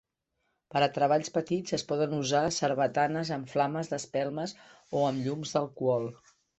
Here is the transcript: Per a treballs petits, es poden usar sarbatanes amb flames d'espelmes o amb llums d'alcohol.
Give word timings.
Per 0.75 0.79
a 0.85 0.87
treballs 0.95 1.29
petits, 1.35 1.75
es 1.79 1.83
poden 1.91 2.17
usar 2.21 2.43
sarbatanes 2.57 3.35
amb 3.39 3.55
flames 3.55 3.95
d'espelmes 3.95 4.59
o 5.03 5.09
amb 5.15 5.27
llums 5.29 5.57
d'alcohol. 5.57 6.15